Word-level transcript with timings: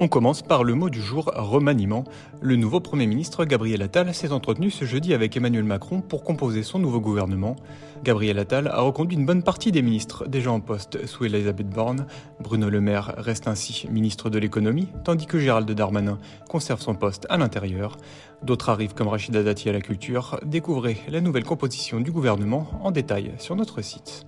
On 0.00 0.06
commence 0.06 0.42
par 0.42 0.62
le 0.62 0.74
mot 0.74 0.90
du 0.90 1.02
jour, 1.02 1.32
remaniement. 1.34 2.04
Le 2.40 2.54
nouveau 2.54 2.78
Premier 2.78 3.08
ministre 3.08 3.44
Gabriel 3.44 3.82
Attal 3.82 4.14
s'est 4.14 4.30
entretenu 4.30 4.70
ce 4.70 4.84
jeudi 4.84 5.12
avec 5.12 5.36
Emmanuel 5.36 5.64
Macron 5.64 6.02
pour 6.02 6.22
composer 6.22 6.62
son 6.62 6.78
nouveau 6.78 7.00
gouvernement. 7.00 7.56
Gabriel 8.04 8.38
Attal 8.38 8.68
a 8.68 8.80
reconduit 8.80 9.18
une 9.18 9.26
bonne 9.26 9.42
partie 9.42 9.72
des 9.72 9.82
ministres 9.82 10.28
déjà 10.28 10.52
en 10.52 10.60
poste 10.60 11.04
sous 11.06 11.24
Elisabeth 11.24 11.68
Borne. 11.68 12.06
Bruno 12.38 12.70
Le 12.70 12.80
Maire 12.80 13.12
reste 13.18 13.48
ainsi 13.48 13.88
ministre 13.90 14.30
de 14.30 14.38
l'économie, 14.38 14.86
tandis 15.02 15.26
que 15.26 15.40
Gérald 15.40 15.68
Darmanin 15.68 16.20
conserve 16.48 16.80
son 16.80 16.94
poste 16.94 17.26
à 17.28 17.36
l'intérieur. 17.36 17.96
D'autres 18.44 18.68
arrivent 18.68 18.94
comme 18.94 19.08
Rachida 19.08 19.42
Dati 19.42 19.68
à 19.68 19.72
la 19.72 19.80
culture. 19.80 20.38
Découvrez 20.46 20.98
la 21.08 21.20
nouvelle 21.20 21.44
composition 21.44 21.98
du 21.98 22.12
gouvernement 22.12 22.68
en 22.84 22.92
détail 22.92 23.32
sur 23.38 23.56
notre 23.56 23.82
site. 23.82 24.27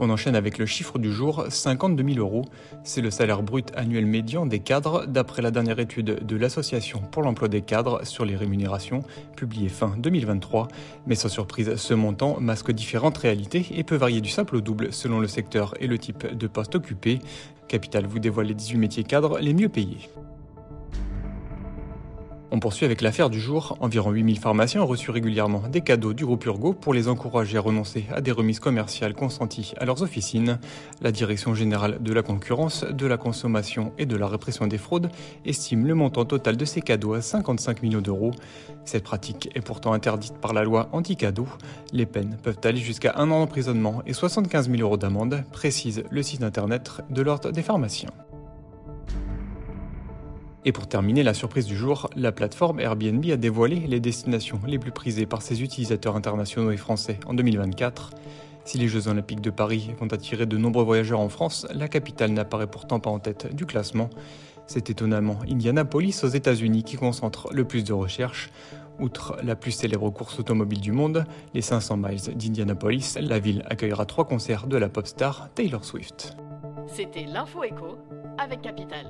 On 0.00 0.10
enchaîne 0.10 0.36
avec 0.36 0.58
le 0.58 0.66
chiffre 0.66 0.98
du 0.98 1.12
jour, 1.12 1.46
52 1.48 2.14
000 2.14 2.18
euros. 2.18 2.44
C'est 2.84 3.00
le 3.00 3.10
salaire 3.10 3.42
brut 3.42 3.72
annuel 3.74 4.06
médian 4.06 4.46
des 4.46 4.60
cadres, 4.60 5.06
d'après 5.06 5.42
la 5.42 5.50
dernière 5.50 5.80
étude 5.80 6.24
de 6.24 6.36
l'Association 6.36 7.00
pour 7.10 7.22
l'emploi 7.22 7.48
des 7.48 7.62
cadres 7.62 8.04
sur 8.04 8.24
les 8.24 8.36
rémunérations, 8.36 9.02
publiée 9.36 9.68
fin 9.68 9.94
2023. 9.98 10.68
Mais 11.06 11.16
sans 11.16 11.28
surprise, 11.28 11.74
ce 11.74 11.94
montant 11.94 12.38
masque 12.38 12.70
différentes 12.70 13.18
réalités 13.18 13.66
et 13.72 13.82
peut 13.82 13.96
varier 13.96 14.20
du 14.20 14.30
simple 14.30 14.56
au 14.56 14.60
double 14.60 14.92
selon 14.92 15.18
le 15.18 15.26
secteur 15.26 15.74
et 15.80 15.88
le 15.88 15.98
type 15.98 16.32
de 16.32 16.46
poste 16.46 16.76
occupé. 16.76 17.18
Capital 17.66 18.06
vous 18.06 18.20
dévoile 18.20 18.46
les 18.46 18.54
18 18.54 18.78
métiers 18.78 19.04
cadres 19.04 19.38
les 19.40 19.52
mieux 19.52 19.68
payés. 19.68 20.08
On 22.50 22.60
poursuit 22.60 22.86
avec 22.86 23.02
l'affaire 23.02 23.28
du 23.28 23.38
jour. 23.38 23.76
Environ 23.80 24.10
8000 24.10 24.38
pharmaciens 24.38 24.80
ont 24.80 24.86
reçu 24.86 25.10
régulièrement 25.10 25.64
des 25.68 25.82
cadeaux 25.82 26.14
du 26.14 26.24
groupe 26.24 26.46
Urgo 26.46 26.72
pour 26.72 26.94
les 26.94 27.06
encourager 27.08 27.58
à 27.58 27.60
renoncer 27.60 28.06
à 28.10 28.22
des 28.22 28.32
remises 28.32 28.58
commerciales 28.58 29.14
consenties 29.14 29.74
à 29.76 29.84
leurs 29.84 30.02
officines. 30.02 30.58
La 31.02 31.12
Direction 31.12 31.54
générale 31.54 31.98
de 32.00 32.12
la 32.14 32.22
concurrence, 32.22 32.84
de 32.84 33.06
la 33.06 33.18
consommation 33.18 33.92
et 33.98 34.06
de 34.06 34.16
la 34.16 34.26
répression 34.26 34.66
des 34.66 34.78
fraudes 34.78 35.10
estime 35.44 35.86
le 35.86 35.94
montant 35.94 36.24
total 36.24 36.56
de 36.56 36.64
ces 36.64 36.80
cadeaux 36.80 37.12
à 37.12 37.20
55 37.20 37.82
millions 37.82 38.00
d'euros. 38.00 38.30
Cette 38.86 39.04
pratique 39.04 39.50
est 39.54 39.60
pourtant 39.60 39.92
interdite 39.92 40.38
par 40.38 40.54
la 40.54 40.64
loi 40.64 40.88
anti-cadeaux. 40.92 41.48
Les 41.92 42.06
peines 42.06 42.38
peuvent 42.42 42.60
aller 42.64 42.80
jusqu'à 42.80 43.14
un 43.18 43.30
an 43.30 43.40
d'emprisonnement 43.40 44.02
et 44.06 44.14
75 44.14 44.70
000 44.70 44.80
euros 44.80 44.96
d'amende, 44.96 45.44
précise 45.52 46.02
le 46.10 46.22
site 46.22 46.42
internet 46.42 47.02
de 47.10 47.20
l'Ordre 47.20 47.52
des 47.52 47.62
pharmaciens. 47.62 48.10
Et 50.64 50.72
pour 50.72 50.88
terminer 50.88 51.22
la 51.22 51.34
surprise 51.34 51.66
du 51.66 51.76
jour, 51.76 52.10
la 52.16 52.32
plateforme 52.32 52.80
Airbnb 52.80 53.24
a 53.30 53.36
dévoilé 53.36 53.76
les 53.86 54.00
destinations 54.00 54.60
les 54.66 54.78
plus 54.78 54.90
prisées 54.90 55.26
par 55.26 55.40
ses 55.42 55.62
utilisateurs 55.62 56.16
internationaux 56.16 56.72
et 56.72 56.76
français 56.76 57.20
en 57.26 57.34
2024. 57.34 58.10
Si 58.64 58.76
les 58.76 58.88
Jeux 58.88 59.08
olympiques 59.08 59.40
de 59.40 59.50
Paris 59.50 59.92
vont 59.98 60.08
attirer 60.08 60.44
de 60.44 60.58
nombreux 60.58 60.84
voyageurs 60.84 61.20
en 61.20 61.28
France, 61.28 61.66
la 61.72 61.88
capitale 61.88 62.32
n'apparaît 62.32 62.66
pourtant 62.66 63.00
pas 63.00 63.08
en 63.08 63.18
tête 63.18 63.54
du 63.54 63.64
classement. 63.64 64.10
C'est 64.66 64.90
étonnamment 64.90 65.38
Indianapolis 65.48 66.22
aux 66.24 66.28
États-Unis 66.28 66.82
qui 66.82 66.96
concentre 66.96 67.48
le 67.52 67.64
plus 67.64 67.84
de 67.84 67.94
recherches. 67.94 68.50
Outre 69.00 69.38
la 69.42 69.56
plus 69.56 69.70
célèbre 69.70 70.10
course 70.10 70.38
automobile 70.40 70.80
du 70.80 70.92
monde, 70.92 71.24
les 71.54 71.62
500 71.62 71.96
miles 71.96 72.36
d'Indianapolis, 72.36 73.16
la 73.20 73.38
ville 73.38 73.62
accueillera 73.70 74.04
trois 74.04 74.26
concerts 74.26 74.66
de 74.66 74.76
la 74.76 74.90
pop 74.90 75.06
star 75.06 75.48
Taylor 75.54 75.84
Swift. 75.84 76.36
C'était 76.88 77.24
l'info 77.24 77.62
écho 77.64 77.96
avec 78.38 78.60
Capital. 78.60 79.06